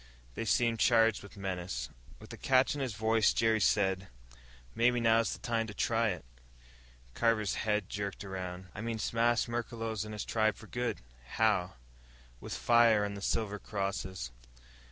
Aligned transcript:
They 0.33 0.45
seemed 0.45 0.79
charged 0.79 1.21
with 1.21 1.37
menace. 1.37 1.91
With 2.19 2.33
a 2.33 2.35
catch 2.37 2.73
in 2.73 2.81
his 2.81 2.95
voice, 2.95 3.33
Jerry 3.33 3.59
said, 3.59 4.07
"Maybe 4.73 4.99
now's 4.99 5.31
the 5.33 5.37
time 5.37 5.67
to 5.67 5.75
try 5.75 6.09
it." 6.09 6.25
Carver's 7.13 7.53
head 7.53 7.87
jerked 7.87 8.25
around. 8.25 8.69
"I 8.73 8.81
mean 8.81 8.97
smash 8.97 9.45
Merklos 9.47 10.03
and 10.03 10.13
his 10.15 10.25
tribe 10.25 10.55
for 10.55 10.65
good." 10.65 11.01
"How?" 11.37 11.75
"With 12.39 12.55
fire, 12.55 13.03
and 13.05 13.15
the 13.15 13.21
silver 13.21 13.59
crosses." 13.59 14.31